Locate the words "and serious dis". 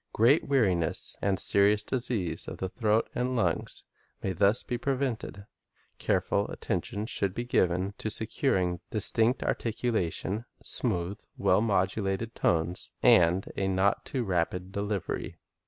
1.21-2.09